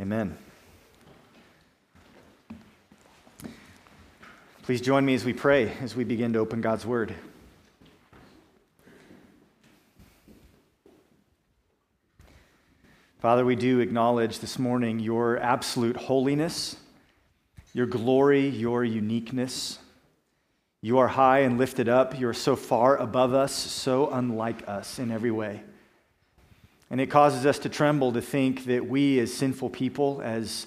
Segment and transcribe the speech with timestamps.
[0.00, 0.38] Amen.
[4.62, 7.14] Please join me as we pray, as we begin to open God's Word.
[13.18, 16.76] Father, we do acknowledge this morning your absolute holiness,
[17.74, 19.80] your glory, your uniqueness.
[20.80, 22.20] You are high and lifted up.
[22.20, 25.62] You are so far above us, so unlike us in every way.
[26.90, 30.66] And it causes us to tremble to think that we, as sinful people, as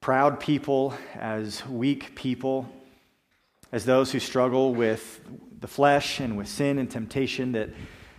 [0.00, 2.68] proud people, as weak people,
[3.70, 5.20] as those who struggle with
[5.60, 7.70] the flesh and with sin and temptation, that,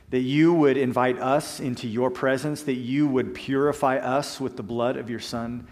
[0.09, 4.63] that you would invite us into your presence, that you would purify us with the
[4.63, 5.67] blood of your Son.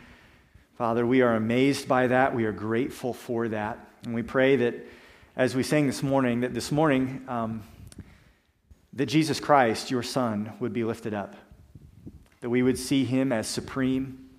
[0.77, 2.35] Father, we are amazed by that.
[2.35, 3.79] We are grateful for that.
[4.03, 4.75] And we pray that
[5.35, 7.63] as we sang this morning, that this morning, um,
[8.93, 11.35] that Jesus Christ, your Son, would be lifted up,
[12.41, 14.29] that we would see him as supreme,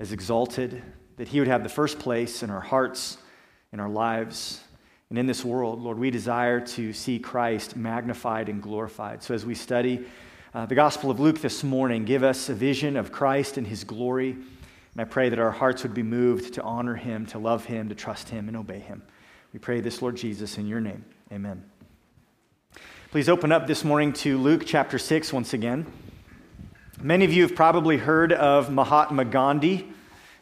[0.00, 0.82] as exalted,
[1.16, 3.18] that he would have the first place in our hearts,
[3.72, 4.62] in our lives,
[5.10, 5.80] and in this world.
[5.80, 9.22] Lord, we desire to see Christ magnified and glorified.
[9.22, 10.04] So as we study
[10.54, 13.84] uh, the Gospel of Luke this morning, give us a vision of Christ and his
[13.84, 14.30] glory.
[14.30, 17.88] And I pray that our hearts would be moved to honor him, to love him,
[17.88, 19.02] to trust him, and obey him.
[19.52, 21.04] We pray this, Lord Jesus, in your name.
[21.32, 21.77] Amen.
[23.10, 25.86] Please open up this morning to Luke chapter 6 once again.
[27.00, 29.90] Many of you have probably heard of Mahatma Gandhi.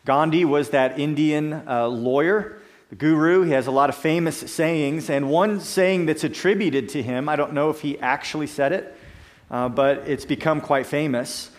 [0.04, 2.58] Gandhi was that Indian uh, lawyer,
[2.88, 3.42] the guru.
[3.42, 7.36] He has a lot of famous sayings, and one saying that's attributed to him, I
[7.36, 8.98] don't know if he actually said it,
[9.48, 11.52] uh, but it's become quite famous,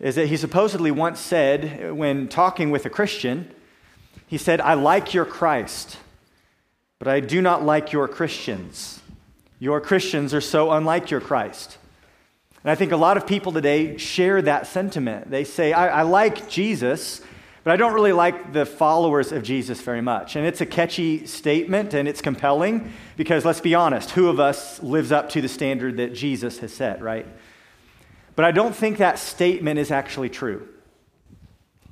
[0.00, 3.54] is that he supposedly once said, when talking with a Christian,
[4.26, 5.96] he said, I like your Christ,
[6.98, 9.00] but I do not like your Christians.
[9.58, 11.78] Your Christians are so unlike your Christ.
[12.64, 15.30] And I think a lot of people today share that sentiment.
[15.30, 17.20] They say, I, I, like Jesus,
[17.62, 20.34] but I don't really like the followers of Jesus very much.
[20.34, 24.82] And it's a catchy statement and it's compelling because let's be honest, who of us
[24.82, 27.26] lives up to the standard that Jesus has set, right?
[28.34, 30.66] But I don't think that statement is actually true.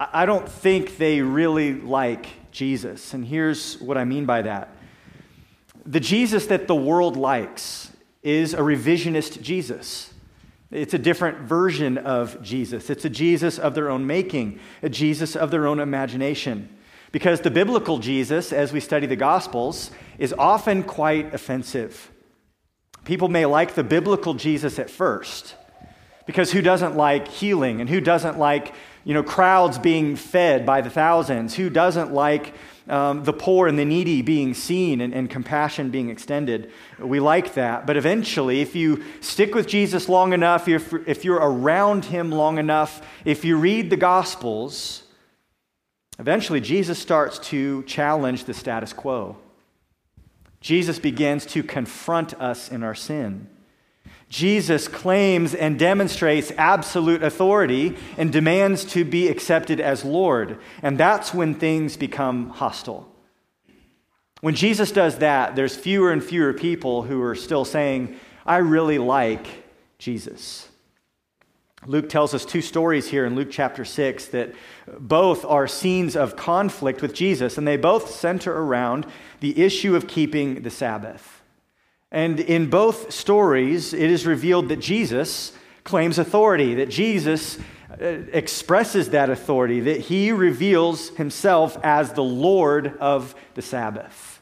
[0.00, 3.12] I, I don't think they really like Jesus.
[3.12, 4.74] And here's what I mean by that.
[5.84, 7.90] The Jesus that the world likes
[8.22, 10.12] is a revisionist Jesus.
[10.70, 12.88] It's a different version of Jesus.
[12.88, 16.68] It's a Jesus of their own making, a Jesus of their own imagination.
[17.10, 22.10] Because the biblical Jesus, as we study the Gospels, is often quite offensive.
[23.04, 25.56] People may like the biblical Jesus at first,
[26.24, 28.72] because who doesn't like healing and who doesn't like
[29.04, 31.54] you know, crowds being fed by the thousands?
[31.54, 32.54] Who doesn't like
[32.88, 36.70] um, the poor and the needy being seen and, and compassion being extended.
[36.98, 37.86] We like that.
[37.86, 42.58] But eventually, if you stick with Jesus long enough, if, if you're around him long
[42.58, 45.04] enough, if you read the Gospels,
[46.18, 49.36] eventually Jesus starts to challenge the status quo.
[50.60, 53.48] Jesus begins to confront us in our sin.
[54.32, 60.58] Jesus claims and demonstrates absolute authority and demands to be accepted as Lord.
[60.82, 63.14] And that's when things become hostile.
[64.40, 68.96] When Jesus does that, there's fewer and fewer people who are still saying, I really
[68.96, 69.46] like
[69.98, 70.66] Jesus.
[71.84, 74.54] Luke tells us two stories here in Luke chapter 6 that
[74.98, 79.04] both are scenes of conflict with Jesus, and they both center around
[79.40, 81.41] the issue of keeping the Sabbath.
[82.12, 85.52] And in both stories, it is revealed that Jesus
[85.82, 87.58] claims authority, that Jesus
[87.90, 94.40] uh, expresses that authority, that he reveals himself as the Lord of the Sabbath.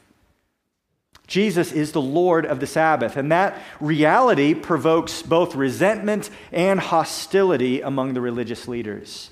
[1.27, 7.79] Jesus is the Lord of the Sabbath, and that reality provokes both resentment and hostility
[7.79, 9.29] among the religious leaders.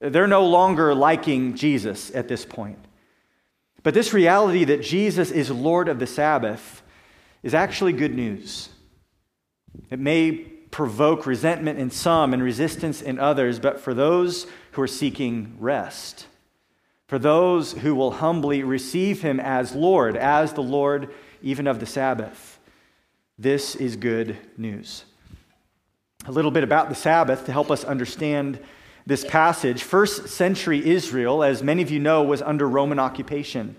[0.00, 2.78] They're no longer liking Jesus at this point.
[3.82, 6.82] But this reality that Jesus is Lord of the Sabbath
[7.42, 8.68] is actually good news.
[9.90, 14.86] It may provoke resentment in some and resistance in others, but for those who are
[14.86, 16.26] seeking rest,
[17.06, 21.86] for those who will humbly receive him as Lord, as the Lord even of the
[21.86, 22.58] Sabbath,
[23.38, 25.04] this is good news.
[26.26, 28.60] A little bit about the Sabbath to help us understand
[29.06, 29.82] this passage.
[29.82, 33.74] First century Israel, as many of you know, was under Roman occupation.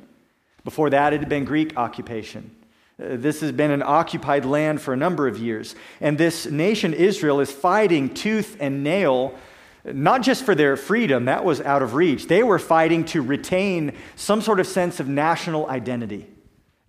[0.63, 2.55] Before that, it had been Greek occupation.
[3.01, 5.75] Uh, this has been an occupied land for a number of years.
[5.99, 9.35] And this nation, Israel, is fighting tooth and nail,
[9.85, 12.27] not just for their freedom, that was out of reach.
[12.27, 16.27] They were fighting to retain some sort of sense of national identity.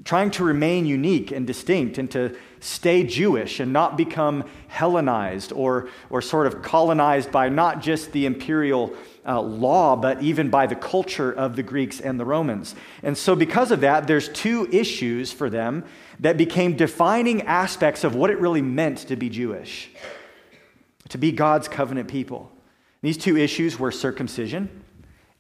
[0.05, 5.89] trying to remain unique and distinct and to stay Jewish and not become Hellenized or,
[6.11, 8.95] or sort of colonized by not just the imperial
[9.27, 12.75] uh, law, but even by the culture of the Greeks and the Romans.
[13.03, 15.85] And so, because of that, there's two issues for them
[16.21, 19.91] that became defining aspects of what it really meant to be Jewish,
[21.09, 22.51] to be God's covenant people.
[23.03, 24.83] These two issues were circumcision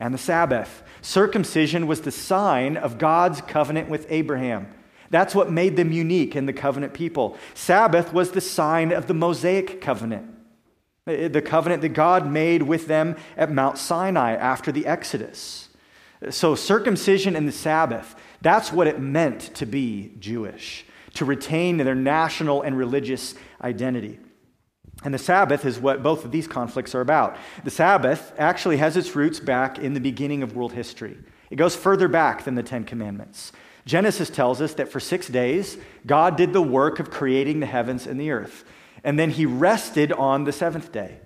[0.02, 0.82] and the Sabbath.
[1.00, 4.66] Circumcision was the sign of God's covenant with Abraham.
[5.10, 7.36] That's what made them unique in the covenant people.
[7.54, 10.31] Sabbath was the sign of the Mosaic covenant,
[11.06, 15.68] Eh, the covenant that God made with them at Mount Sinai after the Exodus.
[16.22, 20.84] Eh, so, circumcision and the Sabbath, that's what it meant to be Jewish,
[21.14, 24.18] to retain their national and religious identity.
[25.04, 27.36] And the Sabbath is what both of these conflicts are about.
[27.64, 31.18] The Sabbath actually has its roots back in the beginning of world history.
[31.50, 33.50] It goes further back than the Ten Commandments.
[33.84, 35.76] Genesis tells us that for six days,
[36.06, 38.64] God did the work of creating the heavens and the earth.
[39.04, 41.18] And then he rested on the seventh day.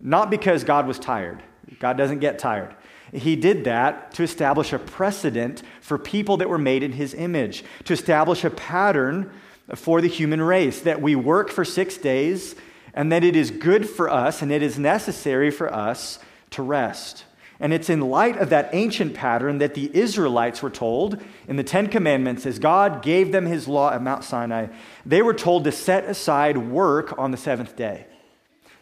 [0.00, 1.42] Not because God was tired,
[1.80, 2.74] God doesn't get tired.
[3.12, 7.64] He did that to establish a precedent for people that were made in his image,
[7.84, 9.30] to establish a pattern
[9.74, 12.54] for the human race that we work for six days
[12.94, 16.18] and that it is good for us and it is necessary for us
[16.50, 17.24] to rest.
[17.60, 21.64] And it's in light of that ancient pattern that the Israelites were told in the
[21.64, 24.68] Ten Commandments, as God gave them his law at Mount Sinai,
[25.04, 28.06] they were told to set aside work on the seventh day.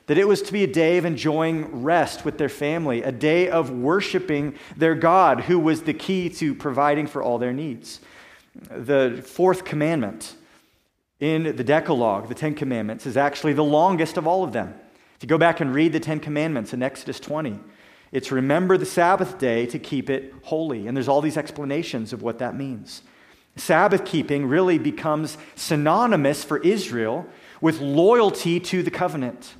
[0.06, 3.48] That it was to be a day of enjoying rest with their family, a day
[3.48, 8.00] of worshiping their God, who was the key to providing for all their needs.
[8.70, 10.36] The fourth commandment
[11.18, 14.74] in the Decalogue, the Ten Commandments, is actually the longest of all of them.
[15.16, 17.58] If you go back and read the Ten Commandments in Exodus 20,
[18.12, 20.86] it's remember the Sabbath day to keep it holy.
[20.86, 23.02] And there's all these explanations of what that means.
[23.56, 27.26] Sabbath keeping really becomes synonymous for Israel
[27.60, 29.54] with loyalty to the covenant.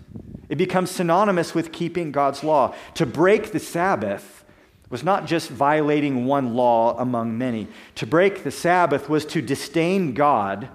[0.49, 2.75] It becomes synonymous with keeping God's law.
[2.95, 4.45] To break the Sabbath
[4.91, 7.67] was not just violating one law among many.
[7.97, 10.69] To break the Sabbath was to disdain God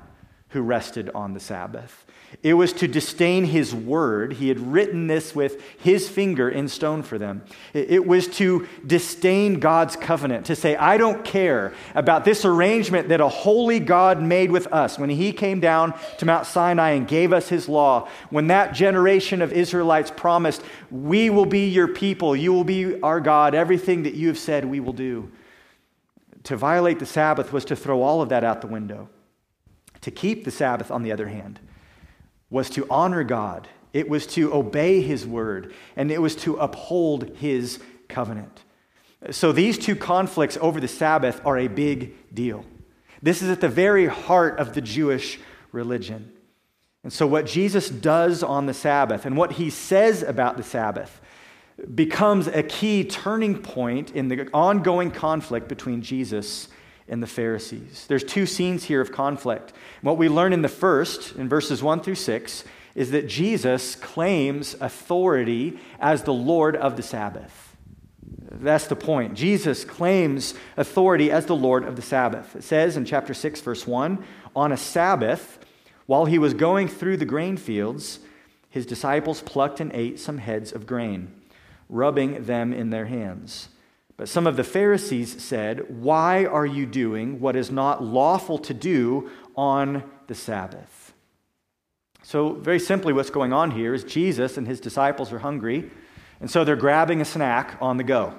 [0.50, 2.01] who rested on the Sabbath.
[2.44, 4.34] It was to disdain his word.
[4.34, 7.44] He had written this with his finger in stone for them.
[7.74, 13.22] It was to disdain God's covenant, to say, I don't care about this arrangement that
[13.22, 17.34] a holy God made with us when he came down to Mount Sinai and gave
[17.34, 18.08] us his law.
[18.30, 23.20] When that generation of Israelites promised, We will be your people, you will be our
[23.20, 25.32] God, everything that you have said we will do.
[26.44, 29.10] To violate the Sabbath was to throw all of that out the window.
[30.02, 31.60] To keep the Sabbath, on the other hand,
[32.52, 37.36] was to honor God, it was to obey His word, and it was to uphold
[37.38, 38.62] His covenant.
[39.32, 42.66] So these two conflicts over the Sabbath are a big deal.
[43.22, 45.40] This is at the very heart of the Jewish
[45.72, 46.32] religion.
[47.04, 51.22] And so, what Jesus does on the Sabbath and what he says about the Sabbath
[51.96, 56.68] becomes a key turning point in the ongoing conflict between Jesus
[57.08, 58.06] and the Pharisees.
[58.08, 59.74] There's two scenes here of conflict.
[60.02, 62.64] What we learn in the first, in verses 1 through 6,
[62.96, 67.76] is that Jesus claims authority as the Lord of the Sabbath.
[68.52, 69.34] That's the point.
[69.34, 72.56] Jesus claims authority as the Lord of the Sabbath.
[72.56, 74.24] It says in chapter 6, verse 1
[74.56, 75.60] On a Sabbath,
[76.06, 78.20] while he was going through the grain fields,
[78.70, 81.34] his disciples plucked and ate some heads of grain,
[81.88, 83.70] rubbing them in their hands.
[84.18, 88.74] But some of the Pharisees said, Why are you doing what is not lawful to
[88.74, 91.14] do on the Sabbath?
[92.24, 95.90] So, very simply, what's going on here is Jesus and his disciples are hungry,
[96.40, 98.36] and so they're grabbing a snack on the go.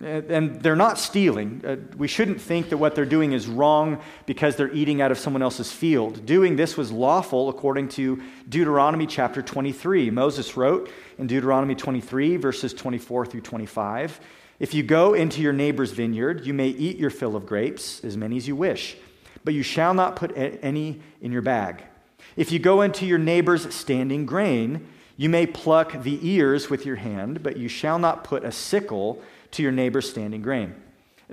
[0.00, 1.62] And they're not stealing.
[1.66, 5.18] Uh, we shouldn't think that what they're doing is wrong because they're eating out of
[5.18, 6.24] someone else's field.
[6.24, 10.10] Doing this was lawful according to Deuteronomy chapter 23.
[10.10, 14.20] Moses wrote in Deuteronomy 23, verses 24 through 25
[14.60, 18.16] if you go into your neighbor's vineyard, you may eat your fill of grapes, as
[18.16, 18.96] many as you wish,
[19.42, 21.82] but you shall not put any in your bag.
[22.36, 24.86] If you go into your neighbor's standing grain,
[25.16, 29.22] you may pluck the ears with your hand, but you shall not put a sickle
[29.52, 30.74] to your neighbor's standing grain.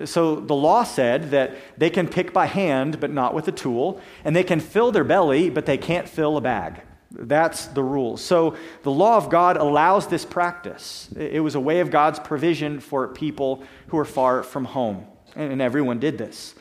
[0.06, 4.00] So the law said that they can pick by hand, but not with a tool,
[4.24, 6.82] and they can fill their belly, but they can't fill a bag.
[7.12, 8.18] That's the rule.
[8.18, 11.10] So the law of God allows this practice.
[11.18, 15.62] It was a way of God's provision for people who are far from home, and
[15.62, 16.54] everyone did this.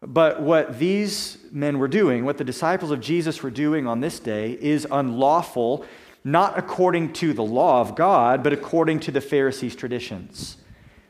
[0.00, 4.18] But what these men were doing, what the disciples of Jesus were doing on this
[4.20, 5.84] day, is unlawful,
[6.24, 10.58] not according to the law of God, but according to the Pharisees' traditions,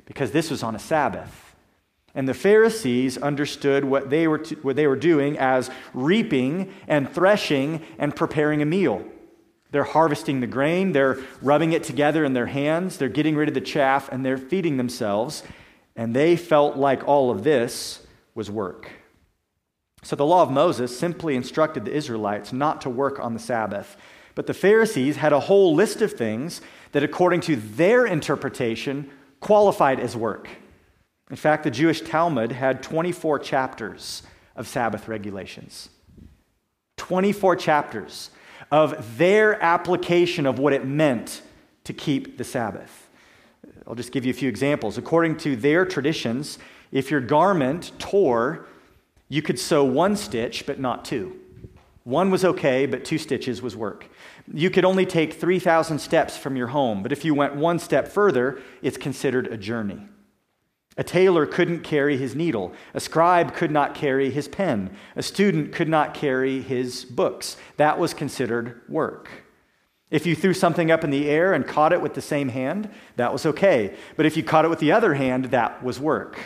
[0.07, 1.44] because this was on a Sabbath.
[2.15, 7.11] And the Pharisees understood what they were, to, what they were doing as reaping and
[7.11, 9.05] threshing and preparing a meal.
[9.73, 13.55] They're harvesting the grain, they're rubbing it together in their hands, they're getting rid of
[13.55, 15.43] the chaff, and they're feeding themselves.
[15.97, 18.07] And they felt like all of this
[18.37, 18.91] was work.
[20.03, 23.97] So the law of Moses simply instructed the Israelites not to work on the Sabbath.
[24.35, 26.61] But the Pharisees had a whole list of things
[26.93, 30.49] that, according to their interpretation, qualified as work.
[31.31, 34.23] In fact, the Jewish Talmud had 24 chapters
[34.57, 35.89] of Sabbath regulations.
[36.97, 38.31] 24 chapters
[38.71, 41.43] of their application of what it meant
[41.85, 43.09] to keep the Sabbath.
[43.87, 44.97] I'll just give you a few examples.
[44.97, 46.59] According to their traditions,
[46.93, 48.67] if your garment tore,
[49.29, 51.39] you could sew one stitch, but not two.
[52.05, 54.07] One was okay, but two stitches was work.
[54.53, 58.09] You could only take 3,000 steps from your home, but if you went one step
[58.09, 60.07] further, it's considered a journey.
[60.97, 62.73] A tailor couldn't carry his needle.
[62.95, 64.97] A scribe could not carry his pen.
[65.17, 67.57] A student could not carry his books.
[67.77, 69.29] That was considered work.
[70.11, 72.89] If you threw something up in the air and caught it with the same hand,
[73.17, 73.97] that was okay.
[74.17, 76.39] But if you caught it with the other hand, that was work.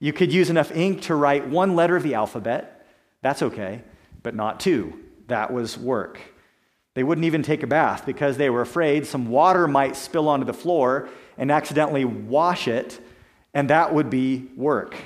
[0.00, 2.84] You could use enough ink to write one letter of the alphabet.
[3.20, 3.84] That's okay,
[4.24, 4.98] but not two.
[5.28, 6.20] That was work.
[6.94, 10.44] They wouldn't even take a bath because they were afraid some water might spill onto
[10.44, 13.00] the floor and accidentally wash it
[13.54, 14.96] and that would be work.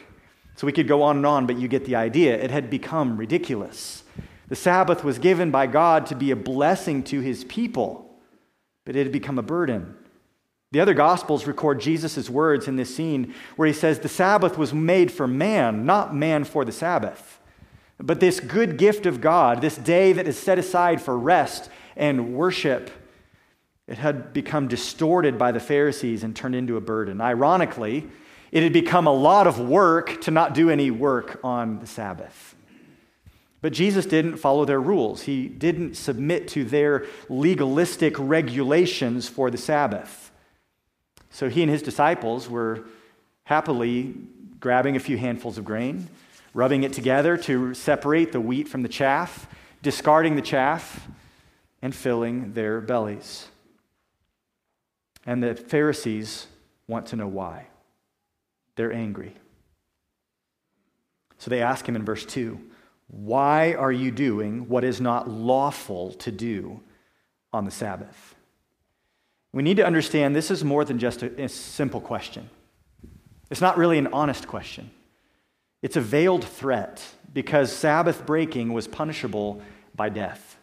[0.56, 2.36] So we could go on and on, but you get the idea.
[2.36, 4.04] It had become ridiculous.
[4.48, 8.18] The Sabbath was given by God to be a blessing to his people,
[8.84, 9.96] but it had become a burden.
[10.72, 14.72] The other Gospels record Jesus' words in this scene where he says, The Sabbath was
[14.72, 17.40] made for man, not man for the Sabbath.
[17.98, 22.34] But this good gift of God, this day that is set aside for rest and
[22.34, 22.90] worship,
[23.86, 27.20] it had become distorted by the Pharisees and turned into a burden.
[27.20, 28.08] Ironically,
[28.52, 32.54] it had become a lot of work to not do any work on the Sabbath.
[33.60, 35.22] But Jesus didn't follow their rules.
[35.22, 40.30] He didn't submit to their legalistic regulations for the Sabbath.
[41.30, 42.84] So he and his disciples were
[43.44, 44.14] happily
[44.60, 46.08] grabbing a few handfuls of grain,
[46.54, 49.46] rubbing it together to separate the wheat from the chaff,
[49.82, 51.08] discarding the chaff,
[51.82, 53.48] and filling their bellies.
[55.26, 56.46] And the Pharisees
[56.88, 57.66] want to know why.
[58.76, 59.34] They're angry.
[61.38, 62.58] So they ask him in verse 2
[63.08, 66.80] Why are you doing what is not lawful to do
[67.52, 68.34] on the Sabbath?
[69.52, 72.50] We need to understand this is more than just a, a simple question.
[73.50, 74.90] It's not really an honest question.
[75.82, 77.02] It's a veiled threat
[77.32, 79.62] because Sabbath breaking was punishable
[79.94, 80.58] by death.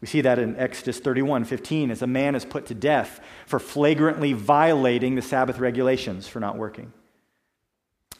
[0.00, 3.58] We see that in Exodus 31 15, as a man is put to death for
[3.58, 6.92] flagrantly violating the Sabbath regulations for not working.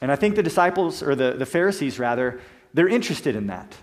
[0.05, 2.39] And I think the disciples, or the, the Pharisees rather,
[2.75, 3.75] they're interested in that.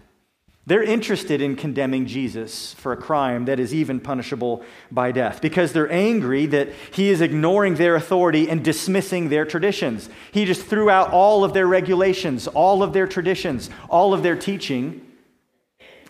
[0.68, 5.74] They're interested in condemning Jesus for a crime that is even punishable by death because
[5.74, 10.12] they're angry that he is ignoring their authority and dismissing their traditions.
[10.32, 14.36] He just threw out all of their regulations, all of their traditions, all of their
[14.36, 15.01] teaching.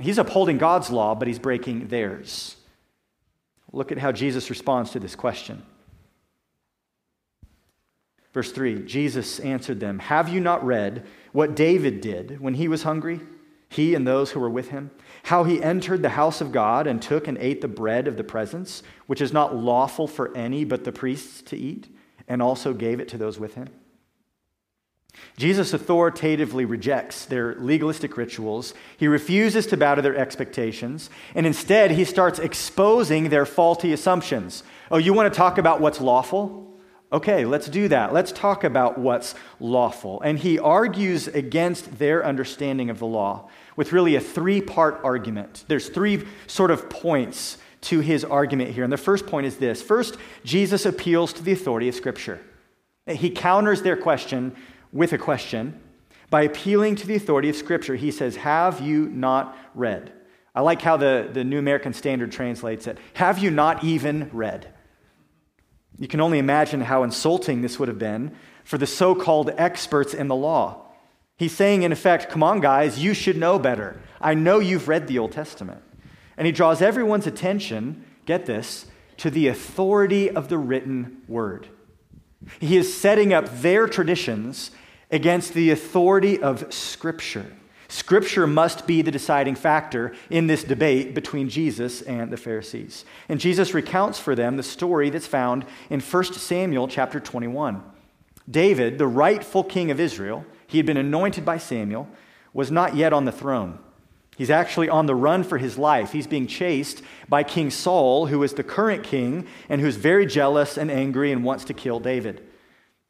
[0.01, 2.57] He's upholding God's law, but he's breaking theirs.
[3.71, 5.63] Look at how Jesus responds to this question.
[8.33, 12.83] Verse 3 Jesus answered them, Have you not read what David did when he was
[12.83, 13.19] hungry,
[13.69, 14.91] he and those who were with him?
[15.23, 18.23] How he entered the house of God and took and ate the bread of the
[18.23, 21.87] presence, which is not lawful for any but the priests to eat,
[22.27, 23.67] and also gave it to those with him?
[25.35, 28.73] Jesus authoritatively rejects their legalistic rituals.
[28.97, 34.63] He refuses to bow to their expectations, and instead he starts exposing their faulty assumptions.
[34.89, 36.70] Oh, you want to talk about what's lawful?
[37.13, 38.13] Okay, let's do that.
[38.13, 40.21] Let's talk about what's lawful.
[40.21, 45.65] And he argues against their understanding of the law with really a three part argument.
[45.67, 48.83] There's three sort of points to his argument here.
[48.83, 50.15] And the first point is this First,
[50.45, 52.39] Jesus appeals to the authority of Scripture.
[53.07, 54.55] He counters their question
[54.93, 55.81] with a question.
[56.29, 60.13] By appealing to the authority of Scripture, he says, Have you not read?
[60.55, 62.97] I like how the, the New American Standard translates it.
[63.15, 64.70] Have you not even read?
[65.97, 70.13] You can only imagine how insulting this would have been for the so called experts
[70.13, 70.85] in the law.
[71.37, 73.99] He's saying, in effect, come on, guys, you should know better.
[74.19, 75.81] I know you've read the Old Testament.
[76.37, 78.85] And he draws everyone's attention, get this,
[79.17, 81.67] to the authority of the written word.
[82.59, 84.71] He is setting up their traditions
[85.11, 87.45] against the authority of Scripture.
[87.91, 93.03] Scripture must be the deciding factor in this debate between Jesus and the Pharisees.
[93.27, 97.83] And Jesus recounts for them the story that's found in 1 Samuel chapter 21.
[98.49, 102.07] David, the rightful king of Israel, he had been anointed by Samuel,
[102.53, 103.77] was not yet on the throne.
[104.37, 106.13] He's actually on the run for his life.
[106.13, 110.77] He's being chased by King Saul, who is the current king and who's very jealous
[110.77, 112.41] and angry and wants to kill David.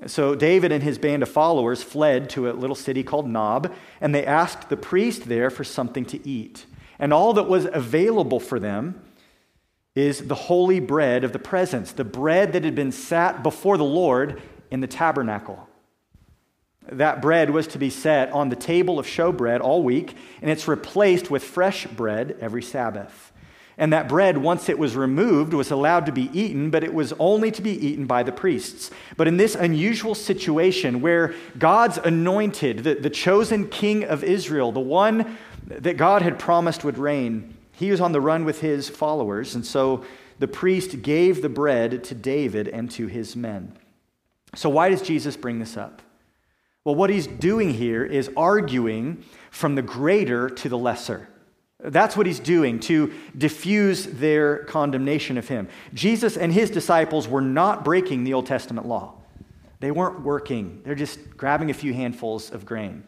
[0.08, 4.15] So David and his band of followers fled to a little city called Nob, and
[4.15, 6.65] they asked the priest there for something to eat.
[6.98, 9.01] And all that was available for them
[9.93, 13.84] is the holy bread of the presence, the bread that had been sat before the
[13.84, 14.41] Lord
[14.72, 15.67] in the tabernacle.
[16.91, 20.67] That bread was to be set on the table of showbread all week, and it's
[20.67, 23.30] replaced with fresh bread every Sabbath.
[23.78, 27.13] And that bread, once it was removed, was allowed to be eaten, but it was
[27.20, 28.92] only to be eaten by the priests.
[29.18, 34.80] But in this unusual situation where God's anointed, the, the chosen king of Israel, the
[34.80, 39.56] one that God had promised would reign, he was on the run with his followers.
[39.56, 40.04] And so
[40.40, 43.78] the priest gave the bread to David and to his men.
[44.56, 46.01] So, why does Jesus bring this up?
[46.84, 51.30] Well, what he's doing here is arguing from the greater to the lesser.
[51.83, 55.67] That's what he's doing to diffuse their condemnation of him.
[55.93, 59.15] Jesus and his disciples were not breaking the Old Testament law.
[59.79, 63.03] They weren't working, they're just grabbing a few handfuls of grain,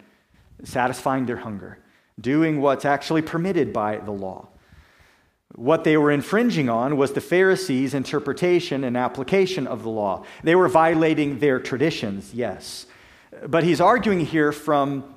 [0.64, 1.78] satisfying their hunger,
[2.20, 4.48] doing what's actually permitted by the law.
[5.56, 10.26] What they were infringing on was the Pharisees' interpretation and application of the law.
[10.44, 12.88] They were violating their traditions, yes.
[13.48, 15.13] But he's arguing here from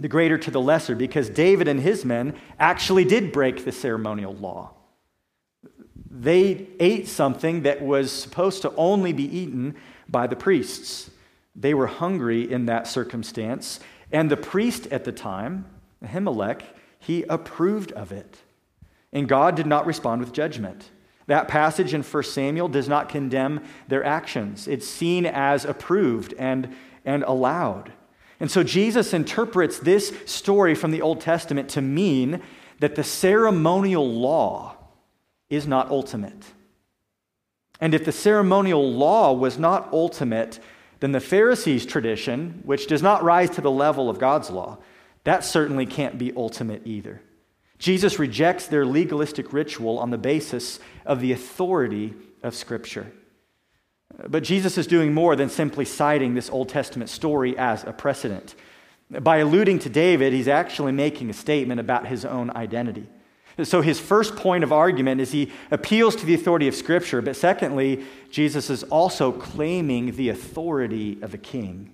[0.00, 4.34] the greater to the lesser, because David and his men actually did break the ceremonial
[4.34, 4.72] law.
[6.10, 9.76] They ate something that was supposed to only be eaten
[10.08, 11.10] by the priests.
[11.54, 15.66] They were hungry in that circumstance, and the priest at the time,
[16.04, 16.62] Ahimelech,
[16.98, 18.38] he approved of it.
[19.12, 20.90] And God did not respond with judgment.
[21.26, 24.66] That passage in 1 Samuel does not condemn their actions.
[24.66, 26.74] It's seen as approved and,
[27.04, 27.92] and allowed.
[28.40, 32.40] And so Jesus interprets this story from the Old Testament to mean
[32.78, 34.76] that the ceremonial law
[35.50, 36.44] is not ultimate.
[37.80, 40.60] And if the ceremonial law was not ultimate,
[41.00, 44.78] then the Pharisees' tradition, which does not rise to the level of God's law,
[45.24, 47.20] that certainly can't be ultimate either.
[47.78, 53.12] Jesus rejects their legalistic ritual on the basis of the authority of Scripture.
[54.28, 58.54] But Jesus is doing more than simply citing this Old Testament story as a precedent.
[59.10, 63.06] By alluding to David, he's actually making a statement about his own identity.
[63.64, 67.34] So, his first point of argument is he appeals to the authority of Scripture, but
[67.34, 71.90] secondly, Jesus is also claiming the authority of a king.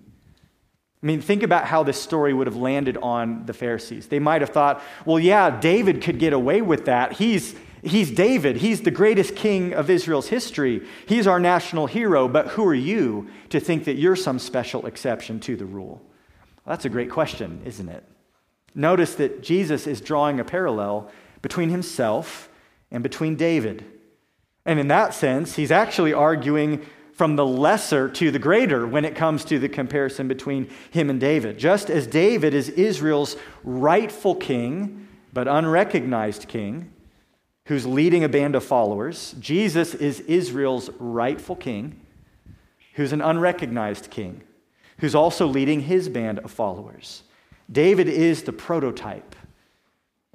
[1.03, 4.09] I mean, think about how this story would have landed on the Pharisees.
[4.09, 7.12] They might have thought, well, yeah, David could get away with that.
[7.12, 8.57] He's, He's David.
[8.57, 10.87] He's the greatest king of Israel's history.
[11.07, 12.29] He's our national hero.
[12.29, 16.01] But who are you to think that you're some special exception to the rule?
[16.64, 18.05] Well, that's a great question, isn't it?
[18.75, 21.11] Notice that Jesus is drawing a parallel
[21.42, 22.49] between himself
[22.90, 23.85] and between David.
[24.64, 29.14] And in that sense, he's actually arguing from the lesser to the greater when it
[29.14, 31.59] comes to the comparison between him and David.
[31.59, 36.90] Just as David is Israel's rightful king, but unrecognized king,
[37.66, 39.35] who's leading a band of followers.
[39.40, 42.00] Jesus is Israel's rightful king,
[42.94, 44.42] who's an unrecognized king,
[44.98, 47.22] who's also leading his band of followers.
[47.70, 49.35] David is the prototype.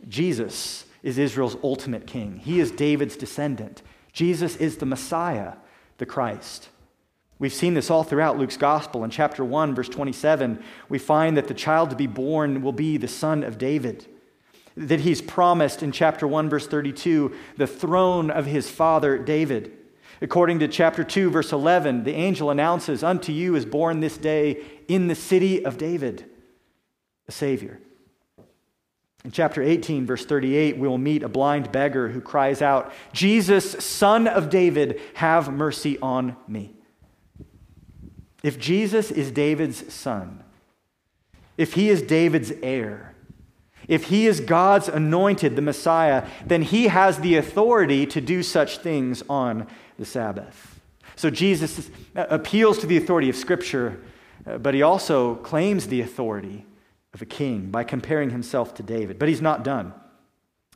[0.08, 2.38] Jesus is Israel's ultimate king.
[2.40, 3.84] He is David's descendant.
[4.12, 5.54] Jesus is the Messiah,
[6.00, 6.70] the Christ.
[7.38, 9.04] We've seen this all throughout Luke's gospel.
[9.04, 12.98] In chapter 1, verse 27, we find that the child to be born will be
[12.98, 14.08] the son of David
[14.76, 19.72] that he's promised in chapter 1, verse 32, the throne of his father David.
[20.22, 24.64] According to chapter 2, verse 11, the angel announces, Unto you is born this day
[24.88, 26.26] in the city of David
[27.28, 27.80] a Savior.
[29.24, 33.72] In chapter 18, verse 38, we will meet a blind beggar who cries out, Jesus,
[33.84, 36.74] son of David, have mercy on me.
[38.42, 40.44] If Jesus is David's son,
[41.58, 43.14] if he is David's heir,
[43.90, 48.78] if he is God's anointed, the Messiah, then he has the authority to do such
[48.78, 50.80] things on the Sabbath.
[51.16, 54.00] So Jesus appeals to the authority of Scripture,
[54.48, 56.66] uh, but he also claims the authority
[57.14, 59.20] of a king by comparing himself to David.
[59.20, 59.94] But he's not done.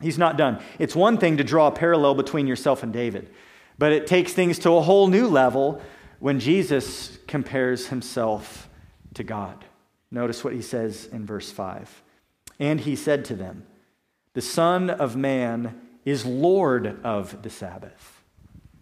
[0.01, 0.61] He's not done.
[0.79, 3.29] It's one thing to draw a parallel between yourself and David,
[3.77, 5.81] but it takes things to a whole new level
[6.19, 8.67] when Jesus compares himself
[9.13, 9.63] to God.
[10.09, 12.02] Notice what he says in verse 5.
[12.59, 13.65] And he said to them,
[14.33, 18.21] The Son of Man is Lord of the Sabbath.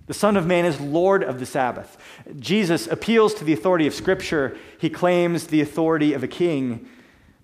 [0.08, 1.98] The Son of Man is Lord of the Sabbath.
[2.40, 4.58] Jesus appeals to the authority of Scripture.
[4.80, 6.88] He claims the authority of a king,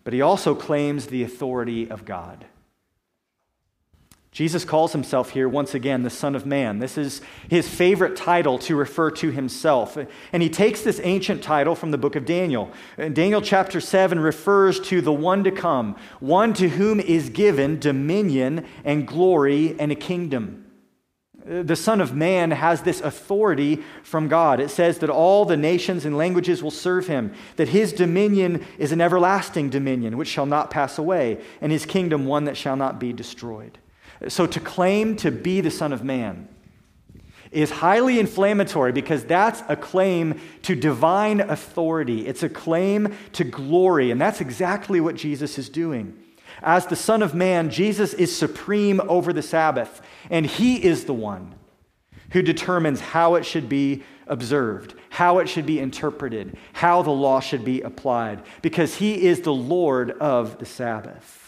[0.03, 2.45] but he also claims the authority of God.
[4.37, 6.77] Jesus calls himself here once again the Son of Man.
[6.77, 9.97] This is his favorite title to refer to himself.
[10.31, 12.69] And he takes this ancient title from the book of Daniel.
[13.13, 18.67] Daniel chapter 7 refers to the one to come, one to whom is given dominion
[18.85, 20.67] and glory and a kingdom.
[21.43, 24.59] The Son of Man has this authority from God.
[24.59, 28.91] It says that all the nations and languages will serve him, that his dominion is
[28.91, 32.99] an everlasting dominion which shall not pass away, and his kingdom one that shall not
[32.99, 33.79] be destroyed.
[34.27, 36.47] So to claim to be the Son of Man
[37.51, 42.27] is highly inflammatory because that's a claim to divine authority.
[42.27, 46.17] It's a claim to glory, and that's exactly what Jesus is doing.
[46.61, 51.13] As the Son of Man, Jesus is supreme over the Sabbath, and he is the
[51.13, 51.55] one
[52.31, 57.39] who determines how it should be observed, how it should be interpreted, how the law
[57.39, 61.46] should be applied, because he is the Lord of the Sabbath.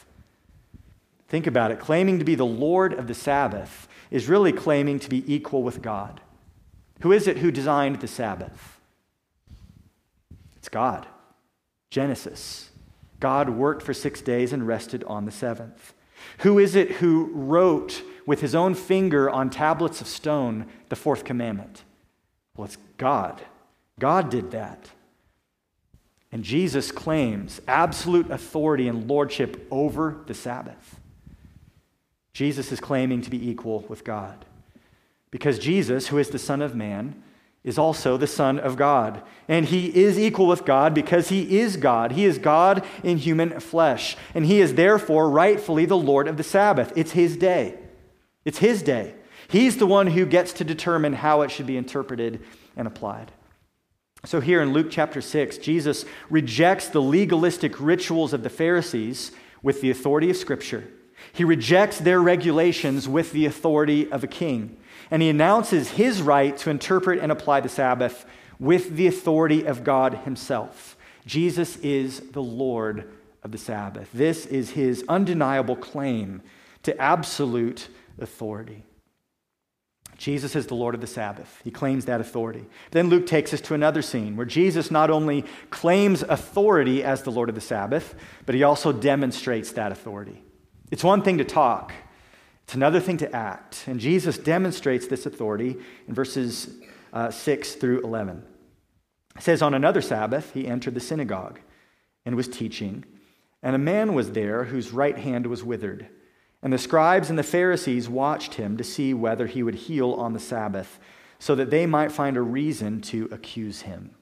[1.29, 1.79] Think about it.
[1.79, 5.81] Claiming to be the Lord of the Sabbath is really claiming to be equal with
[5.81, 6.21] God.
[7.01, 8.79] Who is it who designed the Sabbath?
[10.57, 11.05] It's God.
[11.91, 12.69] Genesis.
[13.19, 15.93] God worked for six days and rested on the seventh.
[16.39, 21.23] Who is it who wrote with his own finger on tablets of stone the fourth
[21.23, 21.83] commandment?
[22.57, 23.41] Well, it's God.
[23.99, 24.89] God did that.
[26.31, 30.98] And Jesus claims absolute authority and lordship over the Sabbath.
[32.39, 34.45] Jesus is claiming to be equal with God.
[35.29, 37.21] Because Jesus, who is the Son of Man,
[37.65, 39.21] is also the Son of God.
[39.49, 42.13] And he is equal with God because he is God.
[42.13, 44.15] He is God in human flesh.
[44.33, 46.93] And he is therefore rightfully the Lord of the Sabbath.
[46.95, 47.77] It's his day.
[48.45, 49.15] It's his day.
[49.49, 52.41] He's the one who gets to determine how it should be interpreted
[52.77, 53.33] and applied.
[54.23, 59.81] So, here in Luke chapter 6, Jesus rejects the legalistic rituals of the Pharisees with
[59.81, 60.87] the authority of Scripture.
[61.39, 64.75] He rejects their regulations with the authority of a king.
[65.09, 68.25] And he announces his right to interpret and apply the Sabbath
[68.59, 70.97] with the authority of God himself.
[71.25, 73.09] Jesus is the Lord
[73.41, 74.09] of the Sabbath.
[74.13, 76.41] This is his undeniable claim
[76.83, 77.87] to absolute
[78.19, 78.83] authority.
[80.17, 81.61] Jesus is the Lord of the Sabbath.
[81.63, 82.65] He claims that authority.
[82.91, 87.31] Then Luke takes us to another scene where Jesus not only claims authority as the
[87.31, 88.13] Lord of the Sabbath,
[88.45, 90.43] but he also demonstrates that authority.
[90.91, 91.93] It's one thing to talk,
[92.63, 93.85] it's another thing to act.
[93.87, 96.75] And Jesus demonstrates this authority in verses
[97.13, 98.43] uh, 6 through 11.
[99.35, 101.59] It says, On another Sabbath, he entered the synagogue
[102.25, 103.05] and was teaching,
[103.63, 106.07] and a man was there whose right hand was withered.
[106.61, 110.33] And the scribes and the Pharisees watched him to see whether he would heal on
[110.33, 110.99] the Sabbath,
[111.39, 114.13] so that they might find a reason to accuse him.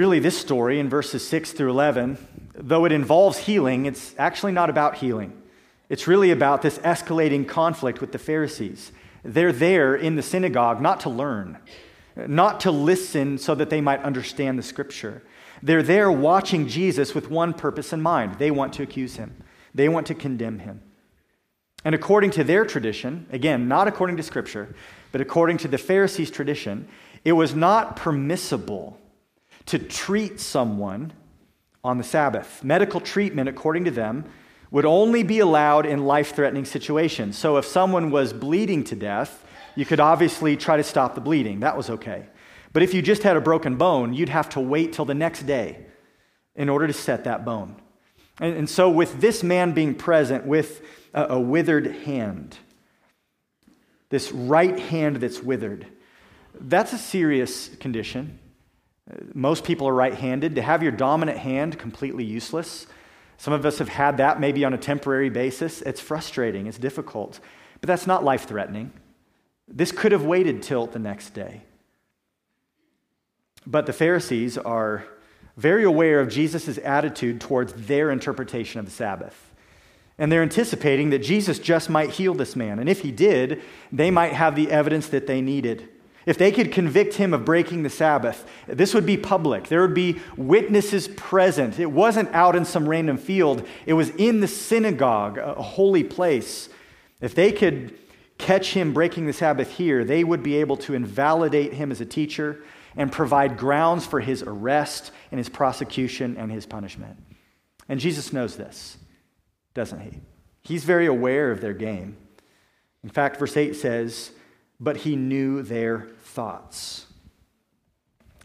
[0.00, 2.16] Really, this story in verses 6 through 11,
[2.54, 5.42] though it involves healing, it's actually not about healing.
[5.90, 8.92] It's really about this escalating conflict with the Pharisees.
[9.22, 11.58] They're there in the synagogue not to learn,
[12.16, 15.22] not to listen so that they might understand the scripture.
[15.62, 19.36] They're there watching Jesus with one purpose in mind they want to accuse him,
[19.74, 20.80] they want to condemn him.
[21.84, 24.74] And according to their tradition, again, not according to scripture,
[25.12, 26.88] but according to the Pharisees' tradition,
[27.22, 28.96] it was not permissible
[29.70, 31.12] to treat someone
[31.84, 32.64] on the Sabbath.
[32.64, 34.24] Medical treatment, according to them,
[34.72, 37.38] would only be allowed in life threatening situations.
[37.38, 39.44] So if someone was bleeding to death,
[39.76, 41.60] you could obviously try to stop the bleeding.
[41.60, 42.26] That was okay.
[42.72, 45.42] But if you just had a broken bone, you'd have to wait till the next
[45.42, 45.86] day
[46.56, 47.76] in order to set that bone.
[48.40, 50.82] And, and so, with this man being present with
[51.14, 52.58] a, a withered hand,
[54.08, 55.86] this right hand that's withered,
[56.58, 58.40] that's a serious condition.
[59.34, 60.54] Most people are right handed.
[60.56, 62.86] To have your dominant hand completely useless,
[63.36, 65.82] some of us have had that maybe on a temporary basis.
[65.82, 67.40] It's frustrating, it's difficult,
[67.80, 68.92] but that's not life threatening.
[69.66, 71.62] This could have waited till the next day.
[73.66, 75.04] But the Pharisees are
[75.56, 79.52] very aware of Jesus' attitude towards their interpretation of the Sabbath.
[80.18, 82.78] And they're anticipating that Jesus just might heal this man.
[82.78, 85.88] And if he did, they might have the evidence that they needed.
[86.26, 89.68] If they could convict him of breaking the Sabbath, this would be public.
[89.68, 91.78] There would be witnesses present.
[91.78, 96.68] It wasn't out in some random field, it was in the synagogue, a holy place.
[97.20, 97.98] If they could
[98.38, 102.06] catch him breaking the Sabbath here, they would be able to invalidate him as a
[102.06, 102.62] teacher
[102.96, 107.16] and provide grounds for his arrest and his prosecution and his punishment.
[107.88, 108.96] And Jesus knows this,
[109.74, 110.20] doesn't he?
[110.62, 112.16] He's very aware of their game.
[113.02, 114.32] In fact, verse 8 says,
[114.80, 117.06] but he knew their thoughts.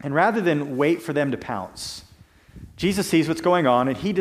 [0.02, 2.04] And rather than wait for them to pounce,
[2.76, 4.14] Jesus sees what's going on and he,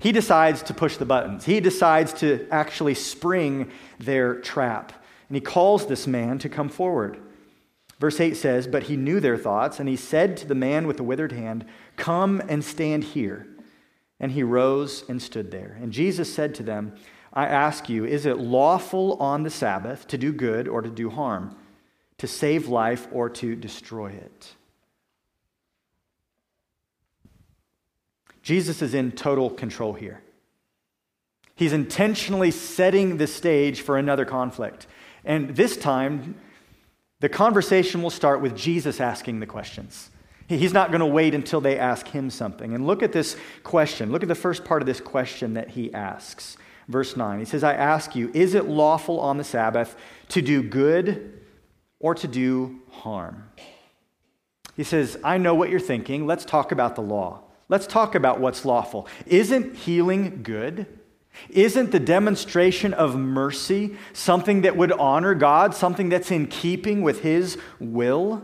[0.00, 1.44] he decides to push the buttons.
[1.44, 3.70] He decides to actually spring
[4.00, 4.92] their trap.
[5.28, 7.18] And he calls this man to come forward.
[8.00, 10.96] Verse 8 says, But he knew their thoughts, and he said to the man with
[10.96, 11.64] the withered hand,
[11.96, 13.46] Come and stand here.
[14.18, 15.78] And he rose and stood there.
[15.80, 16.96] And Jesus said to them,
[17.32, 21.08] I ask you, is it lawful on the Sabbath to do good or to do
[21.08, 21.56] harm,
[22.18, 24.54] to save life or to destroy it?
[28.42, 30.20] Jesus is in total control here.
[31.54, 34.86] He's intentionally setting the stage for another conflict.
[35.24, 36.34] And this time,
[37.20, 40.10] the conversation will start with Jesus asking the questions.
[40.48, 42.74] He's not going to wait until they ask him something.
[42.74, 44.10] And look at this question.
[44.10, 46.56] Look at the first part of this question that he asks.
[46.88, 47.38] Verse 9.
[47.38, 49.96] He says, I ask you, is it lawful on the Sabbath
[50.28, 51.40] to do good
[52.00, 53.48] or to do harm?
[54.76, 56.26] He says, I know what you're thinking.
[56.26, 57.42] Let's talk about the law.
[57.68, 59.06] Let's talk about what's lawful.
[59.26, 60.86] Isn't healing good?
[61.50, 67.22] Isn't the demonstration of mercy something that would honor God, something that's in keeping with
[67.22, 68.42] His will?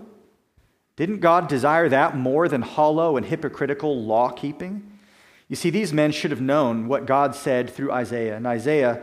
[0.97, 4.98] Didn't God desire that more than hollow and hypocritical law keeping?
[5.49, 8.37] You see, these men should have known what God said through Isaiah.
[8.37, 9.03] And Isaiah,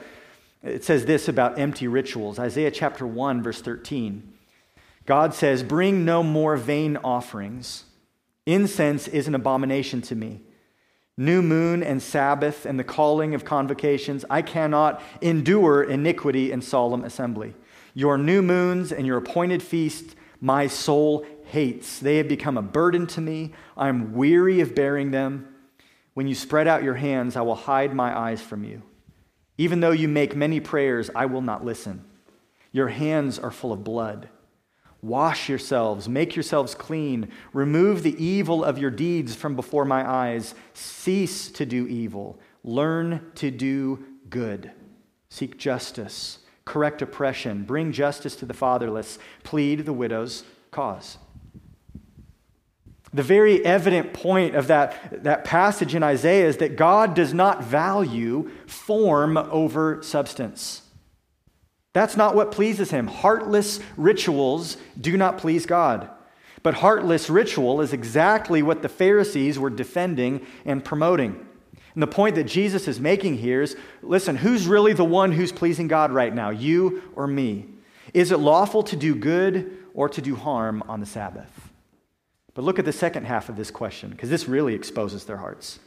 [0.64, 4.34] it says this about empty rituals Isaiah chapter 1, verse 13.
[5.06, 7.86] God says, Bring no more vain offerings.
[8.46, 10.42] Incense is an abomination to me.
[11.18, 17.04] New moon and Sabbath and the calling of convocations, I cannot endure iniquity and solemn
[17.04, 17.56] assembly.
[17.94, 22.00] Your new moons and your appointed feasts, my soul hates.
[22.00, 23.54] They have become a burden to me.
[23.78, 25.55] I'm weary of bearing them.
[26.16, 28.82] When you spread out your hands, I will hide my eyes from you.
[29.58, 32.06] Even though you make many prayers, I will not listen.
[32.72, 34.30] Your hands are full of blood.
[35.02, 40.56] Wash yourselves, make yourselves clean, remove the evil of your deeds from before my eyes.
[40.74, 44.72] Cease to do evil, learn to do good.
[45.30, 51.18] Seek justice, correct oppression, bring justice to the fatherless, plead the widow's cause.
[53.16, 57.64] The very evident point of that, that passage in Isaiah is that God does not
[57.64, 60.82] value form over substance.
[61.94, 63.08] That's not what pleases him.
[63.08, 66.10] Heartless rituals do not please God.
[66.62, 71.40] But heartless ritual is exactly what the Pharisees were defending and promoting.
[71.94, 75.54] And the point that Jesus is making here is listen, who's really the one who's
[75.54, 77.68] pleasing God right now, you or me?
[78.14, 81.55] Is it lawful to do good or to do harm on the Sabbath?
[82.56, 85.78] But look at the second half of this question, because this really exposes their hearts.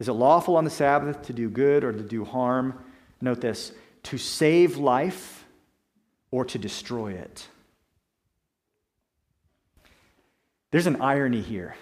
[0.00, 2.78] Is it lawful on the Sabbath to do good or to do harm?
[3.20, 5.46] Note this to save life
[6.30, 7.48] or to destroy it.
[10.70, 11.76] There's an irony here.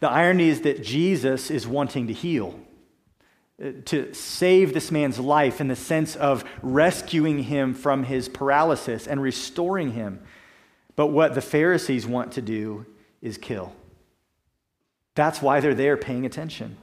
[0.00, 2.58] The irony is that Jesus is wanting to heal,
[3.86, 9.20] to save this man's life in the sense of rescuing him from his paralysis and
[9.20, 10.20] restoring him.
[10.98, 12.84] But what the Pharisees want to do
[13.22, 13.72] is kill.
[15.14, 16.76] That's why they're there paying attention.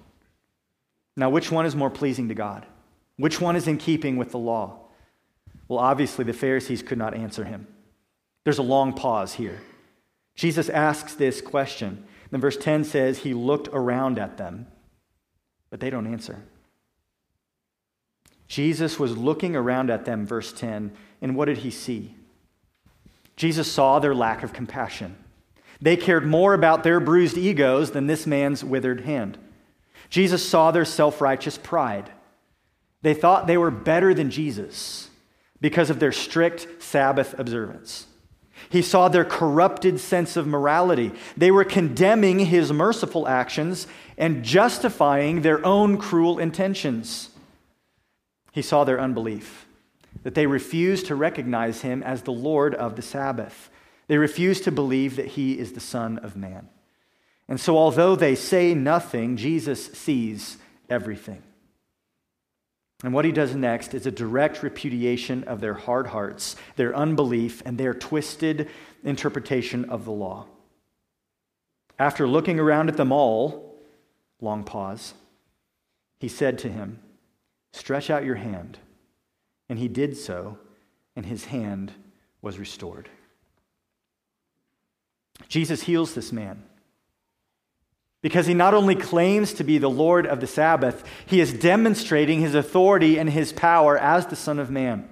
[1.18, 2.66] Now, which one is more pleasing to God?
[3.18, 4.80] Which one is in keeping with the law?
[5.68, 7.68] Well, obviously, the Pharisees could not answer him.
[8.46, 9.60] There's a long pause here.
[10.34, 12.06] Jesus asks this question.
[12.32, 14.68] Then verse 10 says, He looked around at them,
[15.70, 16.42] but they don't answer.
[18.48, 22.15] Jesus was looking around at them, verse 10, and what did he see?
[23.36, 25.18] Jesus saw their lack of compassion.
[25.82, 29.38] They cared more about their bruised egos than this man's withered hand.
[30.10, 32.12] Jesus saw their self righteous pride.
[33.02, 35.10] They thought they were better than Jesus
[35.62, 38.08] because of their strict Sabbath observance.
[38.70, 41.12] He saw their corrupted sense of morality.
[41.38, 43.86] They were condemning his merciful actions
[44.18, 47.30] and justifying their own cruel intentions.
[48.52, 49.65] He saw their unbelief,
[50.26, 53.70] that they refused to recognize him as the Lord of the Sabbath.
[54.08, 56.68] They refused to believe that he is the Son of Man.
[57.48, 60.58] And so, although they say nothing, Jesus sees
[60.90, 61.44] everything.
[63.04, 67.62] And what he does next is a direct repudiation of their hard hearts, their unbelief,
[67.64, 68.68] and their twisted
[69.04, 70.48] interpretation of the law.
[72.00, 73.76] After looking around at them all,
[74.42, 75.14] long pause,
[76.20, 76.98] he said to him,
[77.74, 78.80] Stretch out your hand.
[79.70, 80.58] And he did so,
[81.16, 81.92] and his hand
[82.42, 83.10] was restored.
[85.48, 86.64] Jesus heals this man.
[88.22, 92.42] Because he not only claims to be the Lord of the Sabbath, he is demonstrating
[92.42, 95.10] his authority and his power as the Son of Man.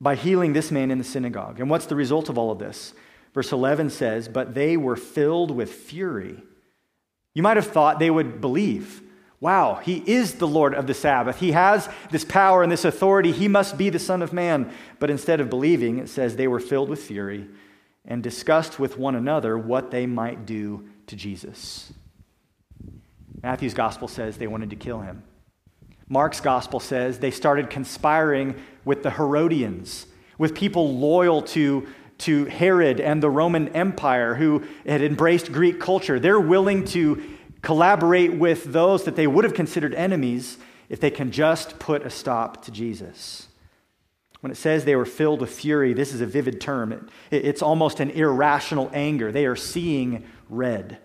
[0.00, 1.60] by healing this man in the synagogue.
[1.60, 2.94] And what's the result of all of this?
[3.34, 6.42] Verse 11 says, But they were filled with fury.
[7.34, 9.02] You might have thought they would believe.
[9.40, 11.38] Wow, he is the Lord of the Sabbath.
[11.38, 13.32] He has this power and this authority.
[13.32, 14.70] He must be the Son of Man.
[14.98, 17.48] But instead of believing, it says they were filled with fury
[18.04, 21.92] and discussed with one another what they might do to Jesus.
[23.42, 25.22] Matthew's gospel says they wanted to kill him.
[26.08, 31.86] Mark's gospel says they started conspiring with the Herodians, with people loyal to,
[32.18, 36.20] to Herod and the Roman Empire who had embraced Greek culture.
[36.20, 37.22] They're willing to
[37.62, 42.10] collaborate with those that they would have considered enemies if they can just put a
[42.10, 43.48] stop to Jesus.
[44.40, 46.92] When it says they were filled with fury, this is a vivid term.
[46.92, 49.30] It, it's almost an irrational anger.
[49.30, 50.98] They are seeing red.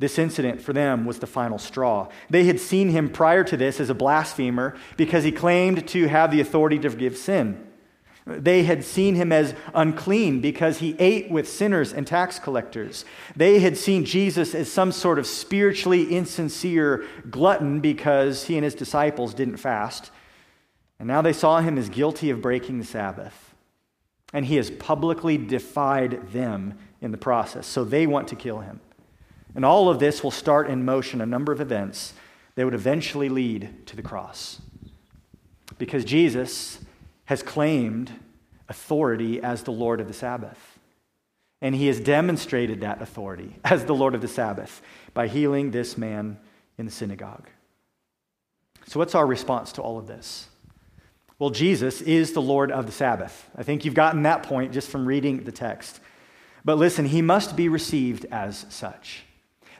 [0.00, 2.08] This incident for them was the final straw.
[2.30, 6.30] They had seen him prior to this as a blasphemer because he claimed to have
[6.30, 7.67] the authority to forgive sin.
[8.28, 13.06] They had seen him as unclean because he ate with sinners and tax collectors.
[13.34, 18.74] They had seen Jesus as some sort of spiritually insincere glutton because he and his
[18.74, 20.10] disciples didn't fast.
[20.98, 23.54] And now they saw him as guilty of breaking the Sabbath.
[24.34, 27.66] And he has publicly defied them in the process.
[27.66, 28.80] So they want to kill him.
[29.54, 32.12] And all of this will start in motion a number of events
[32.56, 34.60] that would eventually lead to the cross.
[35.78, 36.80] Because Jesus
[37.28, 38.10] has claimed
[38.70, 40.78] authority as the Lord of the Sabbath.
[41.60, 44.80] And he has demonstrated that authority as the Lord of the Sabbath
[45.12, 46.38] by healing this man
[46.78, 47.46] in the synagogue.
[48.86, 50.48] So, what's our response to all of this?
[51.38, 53.50] Well, Jesus is the Lord of the Sabbath.
[53.54, 56.00] I think you've gotten that point just from reading the text.
[56.64, 59.24] But listen, he must be received as such.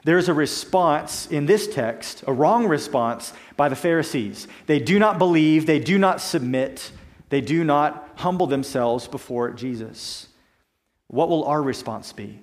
[0.03, 4.47] There's a response in this text, a wrong response by the Pharisees.
[4.67, 6.91] They do not believe, they do not submit,
[7.29, 10.27] they do not humble themselves before Jesus.
[11.07, 12.41] What will our response be?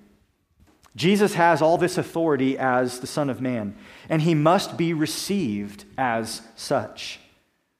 [0.96, 3.76] Jesus has all this authority as the Son of Man,
[4.08, 7.20] and he must be received as such.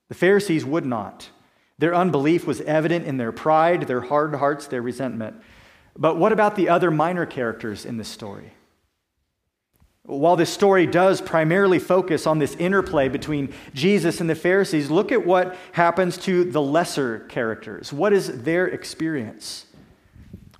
[0.09, 1.31] The Pharisees would not.
[1.79, 5.37] Their unbelief was evident in their pride, their hard hearts, their resentment.
[5.97, 8.53] But what about the other minor characters in this story?
[10.07, 15.11] While this story does primarily focus on this interplay between Jesus and the Pharisees, look
[15.11, 17.93] at what happens to the lesser characters.
[17.93, 19.67] What is their experience?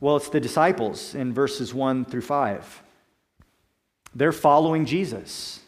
[0.01, 2.83] Well, it's the disciples in verses 1 through 5.
[4.17, 5.61] They're following Jesus.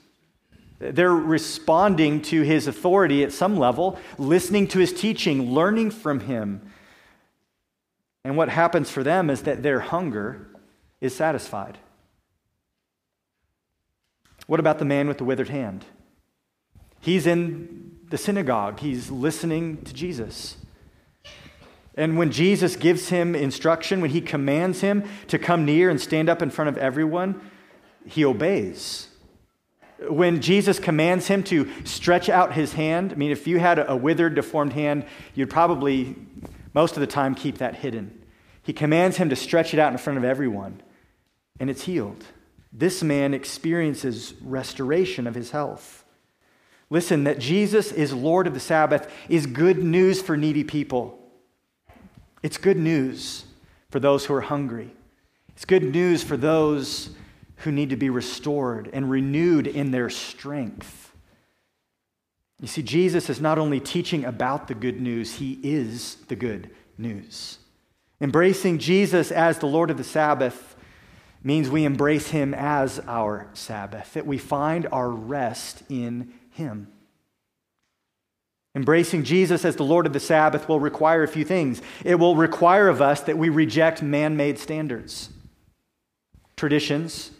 [0.80, 6.68] They're responding to his authority at some level, listening to his teaching, learning from him.
[8.24, 10.48] And what happens for them is that their hunger
[11.00, 11.78] is satisfied.
[14.48, 15.84] What about the man with the withered hand?
[17.00, 20.56] He's in the synagogue, he's listening to Jesus.
[21.94, 26.30] And when Jesus gives him instruction, when he commands him to come near and stand
[26.30, 27.38] up in front of everyone,
[28.06, 29.08] he obeys.
[30.08, 33.96] When Jesus commands him to stretch out his hand, I mean, if you had a
[33.96, 36.16] withered, deformed hand, you'd probably,
[36.72, 38.18] most of the time, keep that hidden.
[38.62, 40.80] He commands him to stretch it out in front of everyone,
[41.60, 42.24] and it's healed
[42.72, 46.04] this man experiences restoration of his health.
[46.90, 51.18] Listen, that Jesus is Lord of the Sabbath is good news for needy people.
[52.42, 53.44] It's good news
[53.90, 54.90] for those who are hungry.
[55.50, 57.10] It's good news for those
[57.56, 61.12] who need to be restored and renewed in their strength.
[62.60, 66.70] You see, Jesus is not only teaching about the good news, he is the good
[66.96, 67.58] news.
[68.20, 70.76] Embracing Jesus as the Lord of the Sabbath
[71.42, 76.88] means we embrace Him as our Sabbath, that we find our rest in Him.
[78.74, 81.82] Embracing Jesus as the Lord of the Sabbath will require a few things.
[82.04, 85.30] It will require of us that we reject man made standards,
[86.56, 87.30] traditions,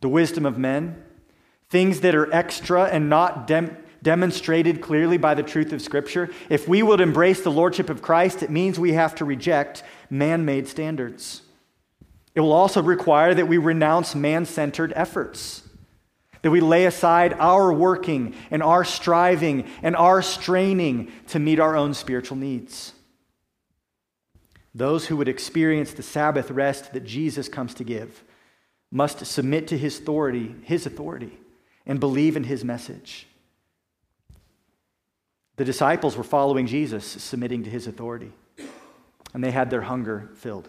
[0.00, 1.02] the wisdom of men,
[1.70, 6.30] things that are extra and not dem- demonstrated clearly by the truth of Scripture.
[6.50, 10.44] If we would embrace the Lordship of Christ, it means we have to reject man
[10.44, 11.42] made standards.
[12.34, 15.62] It will also require that we renounce man centered efforts,
[16.42, 21.76] that we lay aside our working and our striving and our straining to meet our
[21.76, 22.92] own spiritual needs.
[24.74, 28.24] Those who would experience the Sabbath rest that Jesus comes to give
[28.90, 31.38] must submit to his authority, his authority
[31.86, 33.26] and believe in his message.
[35.56, 38.32] The disciples were following Jesus, submitting to his authority,
[39.32, 40.68] and they had their hunger filled.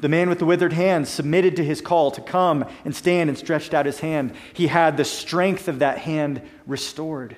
[0.00, 3.38] The man with the withered hand submitted to his call to come and stand and
[3.38, 4.32] stretched out his hand.
[4.52, 7.36] He had the strength of that hand restored.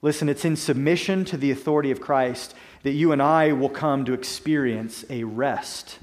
[0.00, 4.04] Listen, it's in submission to the authority of Christ that you and I will come
[4.04, 5.98] to experience a rest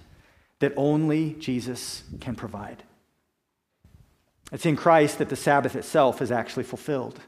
[0.60, 2.84] that only Jesus can provide.
[4.52, 7.20] It's in Christ that the Sabbath itself is actually fulfilled.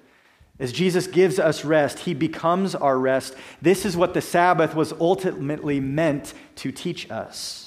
[0.60, 3.36] As Jesus gives us rest, he becomes our rest.
[3.62, 7.66] This is what the Sabbath was ultimately meant to teach us.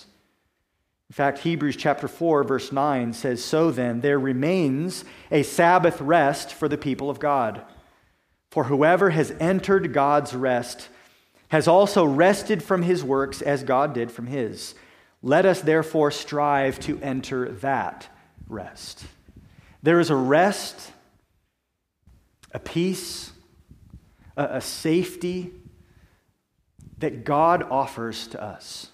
[1.10, 6.52] In fact, Hebrews chapter 4 verse 9 says, "So then there remains a Sabbath rest
[6.52, 7.62] for the people of God.
[8.52, 10.88] For whoever has entered God's rest
[11.48, 14.76] has also rested from his works as God did from his.
[15.20, 18.08] Let us therefore strive to enter that
[18.48, 19.04] rest."
[19.82, 20.92] There is a rest,
[22.52, 23.32] a peace,
[24.36, 25.54] a, safety
[26.98, 28.92] that God offers to us.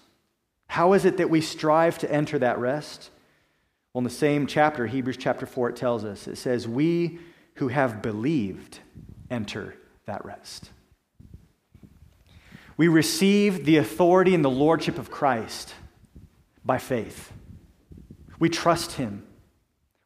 [0.77, 3.09] How is it that we strive to enter that rest?
[3.91, 7.17] Well, in the same chapter, Hebrews chapter 4, it tells us, it says, We
[7.55, 8.77] who have believed
[9.31, 9.73] enter
[10.05, 10.69] that rest.
[12.77, 15.73] We receive the authority and the lordship of Christ
[16.63, 17.33] by faith.
[18.37, 19.25] We trust him.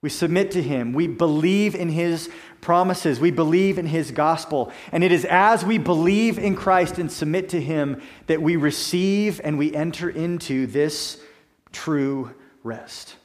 [0.01, 0.93] We submit to him.
[0.93, 2.29] We believe in his
[2.59, 3.19] promises.
[3.19, 4.71] We believe in his gospel.
[4.91, 9.39] And it is as we believe in Christ and submit to him that we receive
[9.43, 11.21] and we enter into this
[11.71, 12.33] true
[12.63, 13.15] rest.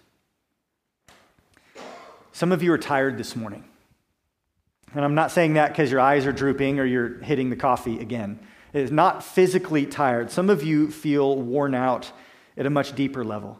[2.33, 3.65] Some of you are tired this morning.
[4.95, 8.01] And I'm not saying that because your eyes are drooping or you're hitting the coffee
[8.01, 8.39] again.
[8.75, 10.31] It is not physically tired.
[10.31, 12.13] Some of you feel worn out
[12.59, 13.59] at a much deeper level.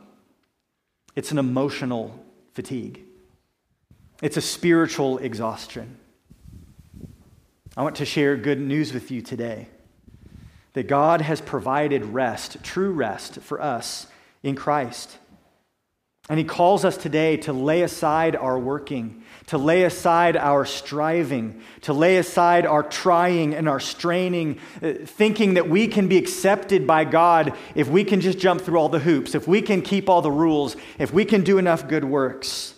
[1.15, 3.03] It's an emotional fatigue,
[4.23, 5.97] it's a spiritual exhaustion.
[7.77, 9.69] I want to share good news with you today
[10.73, 14.07] that God has provided rest, true rest, for us
[14.43, 15.19] in Christ.
[16.29, 21.63] And He calls us today to lay aside our working, to lay aside our striving,
[21.83, 26.87] to lay aside our trying and our straining, uh, thinking that we can be accepted
[26.87, 30.09] by God if we can just jump through all the hoops, if we can keep
[30.09, 32.75] all the rules, if we can do enough good works.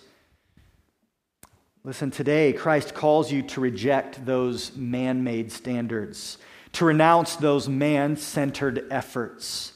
[1.89, 6.37] Listen, today, Christ calls you to reject those man made standards,
[6.73, 9.73] to renounce those man centered efforts,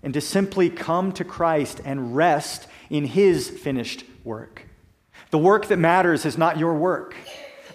[0.00, 4.62] and to simply come to Christ and rest in his finished work.
[5.30, 7.16] The work that matters is not your work.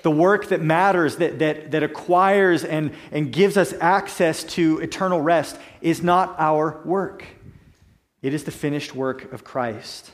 [0.04, 5.20] The work that matters, that, that, that acquires and, and gives us access to eternal
[5.20, 7.26] rest, is not our work.
[8.22, 10.14] It is the finished work of Christ.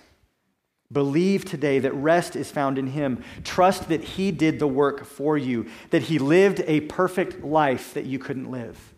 [0.91, 3.23] Believe today that rest is found in Him.
[3.43, 8.05] Trust that He did the work for you, that He lived a perfect life that
[8.05, 8.93] you couldn't live,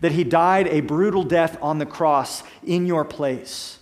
[0.00, 3.78] that He died a brutal death on the cross in your place,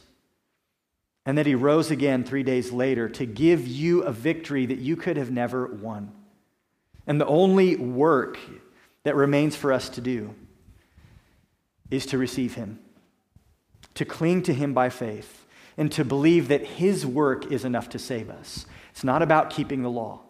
[1.25, 4.95] and that He rose again three days later to give you a victory that you
[4.95, 6.13] could have never won.
[7.07, 8.39] And the only work
[9.05, 10.35] that remains for us to do
[11.91, 12.81] is to receive Him,
[13.95, 15.47] to cling to Him by faith
[15.81, 18.67] and to believe that His work is enough to save us.
[18.91, 20.21] It's not about keeping the law,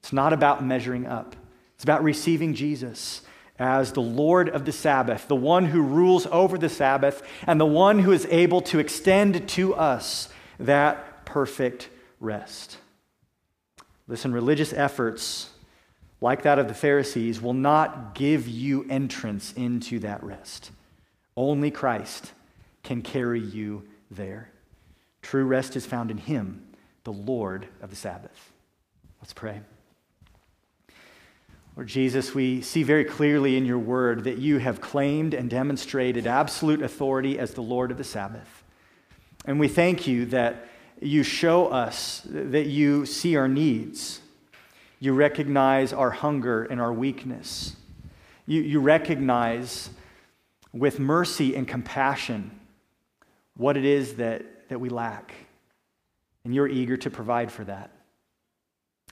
[0.00, 1.36] it's not about measuring up,
[1.76, 3.22] it's about receiving Jesus
[3.56, 7.64] as the Lord of the Sabbath, the one who rules over the Sabbath, and the
[7.64, 10.28] one who is able to extend to us
[10.58, 11.88] that perfect
[12.18, 12.76] rest.
[14.08, 15.50] Listen, religious efforts
[16.20, 20.72] like that of the Pharisees will not give you entrance into that rest.
[21.36, 22.32] Only Christ
[22.82, 24.50] can carry you there.
[25.26, 26.62] True rest is found in Him,
[27.02, 28.52] the Lord of the Sabbath.
[29.20, 29.60] Let's pray.
[31.74, 36.28] Lord Jesus, we see very clearly in your word that you have claimed and demonstrated
[36.28, 38.62] absolute authority as the Lord of the Sabbath.
[39.44, 40.68] And we thank you that
[41.00, 44.20] you show us that you see our needs.
[45.00, 47.74] You recognize our hunger and our weakness.
[48.46, 49.90] You, you recognize
[50.72, 52.60] with mercy and compassion
[53.56, 55.34] what it is that that we lack.
[56.44, 57.90] And you're eager to provide for that.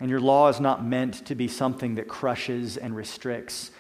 [0.01, 3.71] And your law is not meant to be something that crushes and restricts.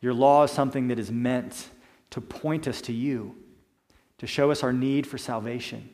[0.00, 1.68] Your law is something that is meant
[2.10, 3.34] to point us to you,
[4.18, 5.88] to show us our need for salvation.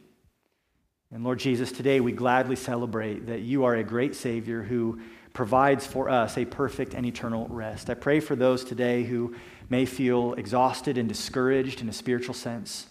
[1.13, 5.01] And Lord Jesus, today we gladly celebrate that you are a great Savior who
[5.33, 7.89] provides for us a perfect and eternal rest.
[7.89, 9.35] I pray for those today who
[9.71, 12.89] may feel exhausted and discouraged in a spiritual sense.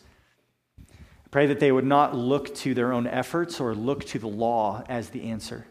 [1.32, 4.84] Pray that they would not look to their own efforts or look to the law
[4.88, 5.68] as the answer.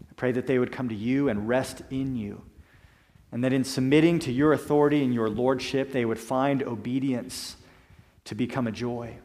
[0.00, 2.42] I pray that they would come to you and rest in you.
[3.32, 7.56] And that in submitting to your authority and your lordship, they would find obedience
[8.24, 9.18] to become a joy.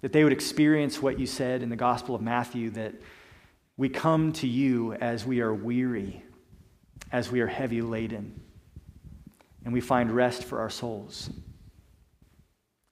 [0.00, 2.94] That they would experience what you said in the Gospel of Matthew that
[3.76, 6.22] we come to you as we are weary,
[7.12, 8.40] as we are heavy laden.
[9.64, 11.30] and we find rest for our souls.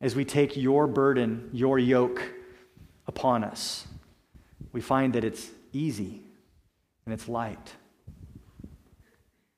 [0.00, 2.22] As we take your burden, your yoke
[3.06, 3.86] upon us,
[4.72, 6.22] we find that it's easy
[7.04, 7.74] and it's light.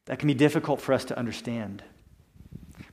[0.07, 1.83] That can be difficult for us to understand.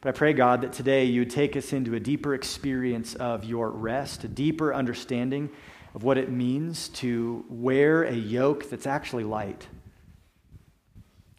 [0.02, 3.45] But I pray, God, that today you would take us into a deeper experience of
[3.45, 5.50] your rest, a deeper understanding
[5.95, 9.68] of what it means to wear a yoke that's actually light.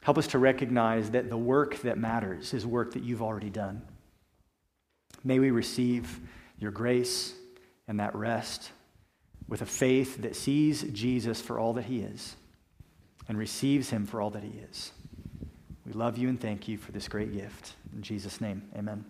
[0.02, 3.82] Help us to recognize that the work that matters is work that you've already done.
[5.24, 6.20] May we receive
[6.58, 7.34] your grace
[7.86, 8.70] and that rest
[9.48, 12.36] with a faith that sees Jesus for all that he is
[13.28, 14.92] and receives him for all that he is.
[15.86, 17.72] We love you and thank you for this great gift.
[17.94, 19.04] In Jesus' name, amen.